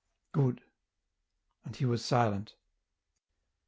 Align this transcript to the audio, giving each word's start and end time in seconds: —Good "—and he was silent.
—Good 0.31 0.63
"—and 1.63 1.75
he 1.75 1.85
was 1.85 2.03
silent. 2.03 2.55